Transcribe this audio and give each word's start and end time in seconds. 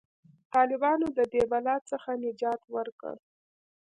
طالبانو 0.53 1.07
د 1.17 1.19
دې 1.33 1.43
بلا 1.51 1.75
څخه 1.89 2.09
نجات 2.23 2.61
ورکړ. 2.75 3.15